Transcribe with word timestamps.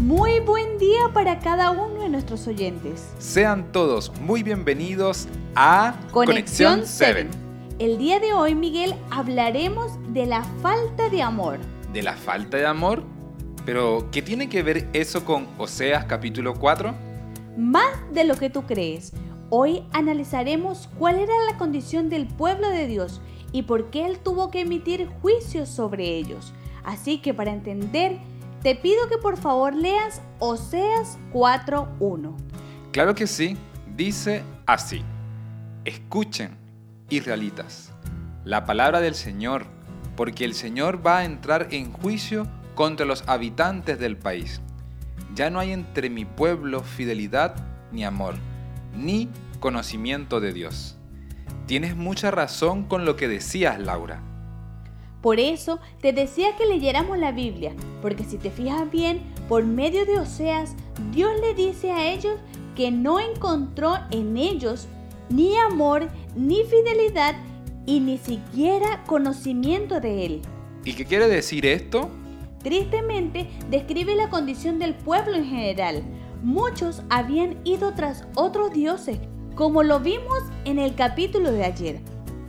Muy 0.00 0.38
buen 0.38 0.78
día 0.78 1.08
para 1.12 1.40
cada 1.40 1.72
uno 1.72 2.02
de 2.02 2.08
nuestros 2.08 2.46
oyentes. 2.46 3.12
Sean 3.18 3.72
todos 3.72 4.12
muy 4.20 4.44
bienvenidos 4.44 5.26
a 5.56 5.92
Conexión 6.12 6.82
7. 6.84 7.26
El 7.80 7.98
día 7.98 8.20
de 8.20 8.32
hoy, 8.32 8.54
Miguel, 8.54 8.94
hablaremos 9.10 9.90
de 10.12 10.26
la 10.26 10.44
falta 10.62 11.08
de 11.08 11.20
amor. 11.20 11.58
¿De 11.92 12.02
la 12.02 12.14
falta 12.14 12.58
de 12.58 12.66
amor? 12.66 13.02
Pero, 13.66 14.08
¿qué 14.12 14.22
tiene 14.22 14.48
que 14.48 14.62
ver 14.62 14.88
eso 14.92 15.24
con 15.24 15.48
Oseas 15.58 16.04
capítulo 16.04 16.54
4? 16.54 16.94
Más 17.56 17.92
de 18.12 18.22
lo 18.22 18.36
que 18.36 18.50
tú 18.50 18.62
crees. 18.66 19.12
Hoy 19.50 19.82
analizaremos 19.92 20.88
cuál 20.96 21.18
era 21.18 21.34
la 21.50 21.58
condición 21.58 22.08
del 22.08 22.28
pueblo 22.28 22.68
de 22.70 22.86
Dios 22.86 23.20
y 23.50 23.62
por 23.62 23.90
qué 23.90 24.06
Él 24.06 24.20
tuvo 24.20 24.52
que 24.52 24.60
emitir 24.60 25.08
juicios 25.20 25.68
sobre 25.68 26.16
ellos. 26.16 26.52
Así 26.84 27.18
que 27.18 27.34
para 27.34 27.52
entender 27.52 28.20
te 28.62 28.74
pido 28.74 29.08
que 29.08 29.18
por 29.18 29.36
favor 29.36 29.74
leas 29.74 30.22
Oseas 30.38 31.18
4.1. 31.32 32.34
Claro 32.92 33.14
que 33.14 33.26
sí, 33.26 33.56
dice 33.96 34.42
así. 34.66 35.04
Escuchen, 35.84 36.56
israelitas, 37.08 37.92
la 38.44 38.64
palabra 38.64 39.00
del 39.00 39.14
Señor, 39.14 39.66
porque 40.16 40.44
el 40.44 40.54
Señor 40.54 41.06
va 41.06 41.18
a 41.18 41.24
entrar 41.24 41.68
en 41.70 41.92
juicio 41.92 42.46
contra 42.74 43.06
los 43.06 43.26
habitantes 43.28 43.98
del 43.98 44.16
país. 44.16 44.60
Ya 45.34 45.50
no 45.50 45.60
hay 45.60 45.72
entre 45.72 46.10
mi 46.10 46.24
pueblo 46.24 46.82
fidelidad 46.82 47.54
ni 47.92 48.04
amor, 48.04 48.34
ni 48.96 49.28
conocimiento 49.60 50.40
de 50.40 50.52
Dios. 50.52 50.96
Tienes 51.66 51.96
mucha 51.96 52.30
razón 52.30 52.84
con 52.84 53.04
lo 53.04 53.16
que 53.16 53.28
decías, 53.28 53.78
Laura. 53.78 54.22
Por 55.28 55.40
eso 55.40 55.78
te 56.00 56.14
decía 56.14 56.56
que 56.56 56.64
leyéramos 56.64 57.18
la 57.18 57.32
Biblia, 57.32 57.74
porque 58.00 58.24
si 58.24 58.38
te 58.38 58.50
fijas 58.50 58.90
bien, 58.90 59.20
por 59.46 59.62
medio 59.62 60.06
de 60.06 60.18
Oseas, 60.18 60.74
Dios 61.12 61.30
le 61.42 61.52
dice 61.52 61.92
a 61.92 62.10
ellos 62.10 62.36
que 62.74 62.90
no 62.90 63.20
encontró 63.20 63.98
en 64.10 64.38
ellos 64.38 64.88
ni 65.28 65.54
amor, 65.58 66.08
ni 66.34 66.64
fidelidad, 66.64 67.34
y 67.84 68.00
ni 68.00 68.16
siquiera 68.16 69.04
conocimiento 69.06 70.00
de 70.00 70.24
Él. 70.24 70.42
¿Y 70.86 70.94
qué 70.94 71.04
quiere 71.04 71.28
decir 71.28 71.66
esto? 71.66 72.08
Tristemente, 72.62 73.50
describe 73.68 74.14
la 74.14 74.30
condición 74.30 74.78
del 74.78 74.94
pueblo 74.94 75.34
en 75.34 75.44
general. 75.44 76.04
Muchos 76.42 77.02
habían 77.10 77.58
ido 77.64 77.92
tras 77.92 78.26
otros 78.34 78.72
dioses, 78.72 79.18
como 79.56 79.82
lo 79.82 80.00
vimos 80.00 80.38
en 80.64 80.78
el 80.78 80.94
capítulo 80.94 81.52
de 81.52 81.64
ayer. 81.66 82.00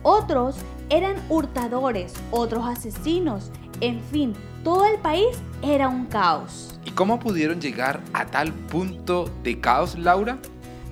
Otros 0.02 0.56
eran 0.90 1.16
hurtadores, 1.28 2.12
otros 2.30 2.66
asesinos, 2.66 3.50
en 3.80 4.00
fin, 4.00 4.34
todo 4.64 4.84
el 4.84 4.98
país 4.98 5.38
era 5.62 5.88
un 5.88 6.06
caos. 6.06 6.78
¿Y 6.84 6.90
cómo 6.90 7.18
pudieron 7.18 7.60
llegar 7.60 8.00
a 8.12 8.26
tal 8.26 8.52
punto 8.52 9.30
de 9.42 9.60
caos, 9.60 9.96
Laura? 9.96 10.38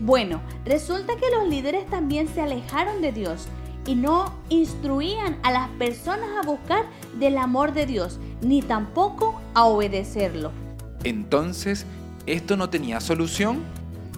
Bueno, 0.01 0.41
resulta 0.65 1.17
que 1.17 1.31
los 1.35 1.49
líderes 1.49 1.85
también 1.87 2.29
se 2.29 2.41
alejaron 2.41 3.03
de 3.03 3.13
Dios 3.13 3.49
y 3.85 3.97
no 3.97 4.33
instruían 4.49 5.39
a 5.43 5.51
las 5.51 5.69
personas 5.71 6.29
a 6.41 6.47
buscar 6.47 6.85
del 7.19 7.37
amor 7.37 7.73
de 7.73 7.87
Dios, 7.87 8.21
ni 8.41 8.63
tampoco 8.63 9.41
a 9.55 9.65
obedecerlo. 9.65 10.53
Entonces, 11.03 11.87
¿esto 12.27 12.57
no 12.57 12.71
tenía 12.71 13.01
solución? 13.01 13.59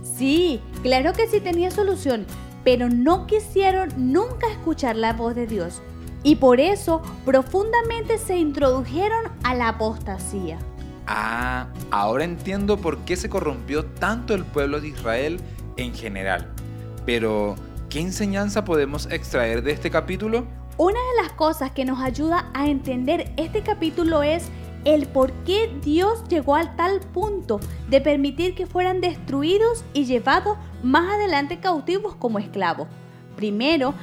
Sí, 0.02 0.60
claro 0.82 1.12
que 1.14 1.26
sí 1.28 1.40
tenía 1.40 1.70
solución, 1.70 2.26
pero 2.64 2.88
no 2.88 3.26
quisieron 3.26 3.90
nunca 3.96 4.50
escuchar 4.50 4.96
la 4.96 5.12
voz 5.12 5.34
de 5.34 5.46
Dios 5.46 5.82
y 6.22 6.36
por 6.36 6.60
eso 6.60 7.02
profundamente 7.24 8.18
se 8.18 8.36
introdujeron 8.36 9.26
a 9.42 9.54
la 9.54 9.68
apostasía. 9.68 10.58
Ah, 11.06 11.68
ahora 11.90 12.24
entiendo 12.24 12.76
por 12.76 12.98
qué 12.98 13.16
se 13.16 13.28
corrompió 13.28 13.84
tanto 13.84 14.34
el 14.34 14.44
pueblo 14.44 14.80
de 14.80 14.88
Israel 14.88 15.40
en 15.76 15.94
general. 15.94 16.48
Pero, 17.06 17.56
¿qué 17.88 18.00
enseñanza 18.00 18.64
podemos 18.64 19.10
extraer 19.10 19.62
de 19.62 19.72
este 19.72 19.90
capítulo? 19.90 20.46
Una 20.76 20.98
de 20.98 21.22
las 21.22 21.32
cosas 21.32 21.72
que 21.72 21.84
nos 21.84 22.00
ayuda 22.00 22.50
a 22.54 22.68
entender 22.68 23.32
este 23.36 23.62
capítulo 23.62 24.22
es 24.22 24.44
el 24.84 25.06
por 25.06 25.32
qué 25.44 25.70
Dios 25.82 26.24
llegó 26.28 26.56
al 26.56 26.74
tal 26.76 27.00
punto 27.00 27.60
de 27.88 28.00
permitir 28.00 28.54
que 28.54 28.66
fueran 28.66 29.00
destruidos 29.00 29.84
y 29.92 30.04
llevados 30.04 30.58
más 30.82 31.14
adelante 31.14 31.60
cautivos 31.60 32.14
como 32.14 32.38
esclavos. 32.38 32.88
Primero, 33.36 33.94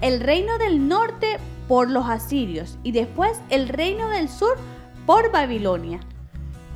el 0.00 0.20
reino 0.20 0.58
del 0.58 0.88
norte 0.88 1.38
por 1.68 1.90
los 1.90 2.06
asirios 2.06 2.78
y 2.82 2.92
después 2.92 3.40
el 3.50 3.68
reino 3.68 4.08
del 4.10 4.28
sur 4.28 4.56
por 5.06 5.32
Babilonia. 5.32 6.00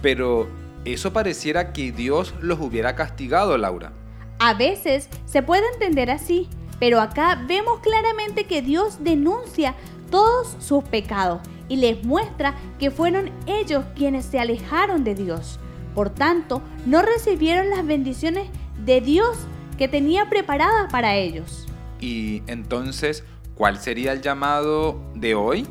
Pero 0.03 0.49
eso 0.85 1.13
pareciera 1.13 1.73
que 1.73 1.93
Dios 1.93 2.35
los 2.41 2.61
hubiera 2.61 2.95
castigado, 2.95 3.57
Laura. 3.59 3.93
A 4.39 4.55
veces 4.55 5.09
se 5.27 5.43
puede 5.43 5.65
entender 5.73 6.11
así, 6.11 6.49
pero 6.79 7.01
acá 7.01 7.45
vemos 7.47 7.81
claramente 7.81 8.45
que 8.45 8.63
Dios 8.63 9.03
denuncia 9.03 9.75
todos 10.11 10.57
sus 10.61 10.85
pecados 10.85 11.41
y 11.69 11.77
les 11.77 12.05
muestra 12.05 12.55
que 12.79 12.91
fueron 12.91 13.31
ellos 13.47 13.85
quienes 13.95 14.25
se 14.25 14.39
alejaron 14.39 15.05
de 15.05 15.15
Dios. 15.15 15.59
Por 15.95 16.11
tanto, 16.11 16.63
no 16.87 17.03
recibieron 17.03 17.71
las 17.71 17.87
bendiciones 17.87 18.49
de 18.85 19.01
Dios 19.01 19.37
que 19.77 19.89
tenía 19.89 20.29
preparadas 20.29 20.91
para 20.91 21.17
ellos. 21.17 21.67
¿Y 22.01 22.43
entonces 22.47 23.25
cuál 23.55 23.79
sería 23.79 24.13
el 24.13 24.23
llamado 24.23 25.01
de 25.15 25.35
hoy? 25.35 25.67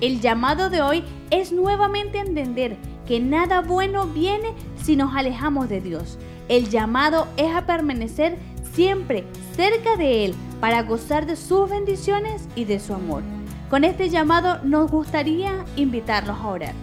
El 0.00 0.20
llamado 0.20 0.68
de 0.68 0.82
hoy 0.82 1.04
es 1.30 1.52
nuevamente 1.52 2.18
entender 2.18 2.76
que 3.06 3.20
nada 3.20 3.60
bueno 3.60 4.06
viene 4.06 4.52
si 4.82 4.96
nos 4.96 5.14
alejamos 5.14 5.68
de 5.68 5.80
Dios. 5.80 6.18
El 6.48 6.68
llamado 6.70 7.28
es 7.36 7.54
a 7.54 7.66
permanecer 7.66 8.36
siempre 8.72 9.24
cerca 9.54 9.96
de 9.96 10.24
Él 10.24 10.34
para 10.60 10.82
gozar 10.82 11.26
de 11.26 11.36
sus 11.36 11.70
bendiciones 11.70 12.48
y 12.56 12.64
de 12.64 12.80
su 12.80 12.94
amor. 12.94 13.22
Con 13.72 13.84
este 13.84 14.10
llamado 14.10 14.62
nos 14.64 14.90
gustaría 14.90 15.64
invitarlos 15.76 16.36
a 16.36 16.46
orar. 16.46 16.74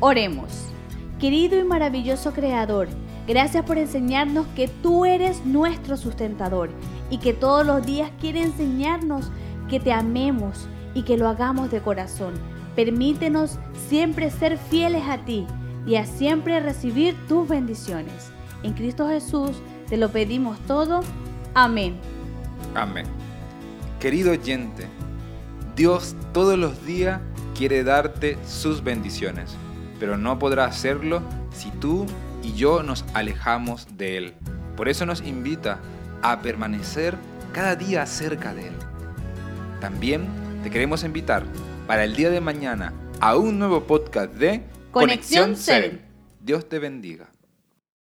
Oremos. 0.00 0.64
Querido 1.18 1.60
y 1.60 1.64
maravilloso 1.64 2.32
Creador, 2.32 2.88
gracias 3.28 3.66
por 3.66 3.76
enseñarnos 3.76 4.46
que 4.56 4.66
tú 4.66 5.04
eres 5.04 5.44
nuestro 5.44 5.98
sustentador 5.98 6.70
y 7.10 7.18
que 7.18 7.34
todos 7.34 7.66
los 7.66 7.84
días 7.84 8.10
quiere 8.18 8.40
enseñarnos 8.40 9.30
que 9.68 9.78
te 9.78 9.92
amemos 9.92 10.66
y 10.94 11.02
que 11.02 11.18
lo 11.18 11.28
hagamos 11.28 11.70
de 11.70 11.82
corazón. 11.82 12.32
Permítenos 12.74 13.58
siempre 13.90 14.30
ser 14.30 14.56
fieles 14.56 15.02
a 15.06 15.18
ti 15.26 15.46
y 15.86 15.96
a 15.96 16.06
siempre 16.06 16.60
recibir 16.60 17.14
tus 17.28 17.46
bendiciones. 17.46 18.32
En 18.62 18.72
Cristo 18.72 19.06
Jesús 19.06 19.50
te 19.90 19.98
lo 19.98 20.08
pedimos 20.08 20.58
todo. 20.60 21.02
Amén. 21.52 21.98
Amén. 22.74 23.04
Querido 24.00 24.32
oyente, 24.32 24.88
Dios 25.80 26.14
todos 26.34 26.58
los 26.58 26.84
días 26.84 27.22
quiere 27.56 27.84
darte 27.84 28.36
sus 28.46 28.84
bendiciones, 28.84 29.56
pero 29.98 30.18
no 30.18 30.38
podrá 30.38 30.66
hacerlo 30.66 31.22
si 31.54 31.70
tú 31.70 32.04
y 32.42 32.52
yo 32.52 32.82
nos 32.82 33.06
alejamos 33.14 33.88
de 33.96 34.18
Él. 34.18 34.34
Por 34.76 34.90
eso 34.90 35.06
nos 35.06 35.22
invita 35.22 35.80
a 36.20 36.42
permanecer 36.42 37.16
cada 37.54 37.76
día 37.76 38.04
cerca 38.04 38.52
de 38.52 38.66
Él. 38.66 38.74
También 39.80 40.28
te 40.62 40.68
queremos 40.68 41.02
invitar 41.02 41.44
para 41.86 42.04
el 42.04 42.14
día 42.14 42.28
de 42.28 42.42
mañana 42.42 42.92
a 43.18 43.38
un 43.38 43.58
nuevo 43.58 43.84
podcast 43.84 44.34
de 44.34 44.64
Conexión 44.90 45.56
7. 45.56 45.98
Dios 46.42 46.68
te 46.68 46.78
bendiga. 46.78 47.30